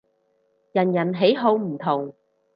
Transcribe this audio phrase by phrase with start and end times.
[0.71, 2.15] 人人喜好唔同